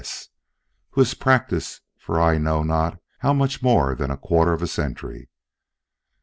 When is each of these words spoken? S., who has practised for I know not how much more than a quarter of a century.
S., 0.03 0.29
who 0.93 1.01
has 1.01 1.13
practised 1.13 1.81
for 1.95 2.19
I 2.19 2.39
know 2.39 2.63
not 2.63 2.99
how 3.19 3.33
much 3.33 3.61
more 3.61 3.93
than 3.93 4.09
a 4.09 4.17
quarter 4.17 4.51
of 4.51 4.63
a 4.63 4.67
century. 4.67 5.29